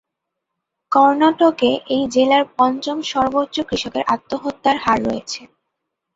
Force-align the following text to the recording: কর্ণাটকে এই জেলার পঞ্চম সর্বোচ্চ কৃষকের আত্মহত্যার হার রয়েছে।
কর্ণাটকে 0.91 1.69
এই 1.95 2.03
জেলার 2.13 2.43
পঞ্চম 2.57 2.97
সর্বোচ্চ 3.11 3.55
কৃষকের 3.69 4.03
আত্মহত্যার 4.07 4.77
হার 4.77 4.99
রয়েছে। 5.07 5.41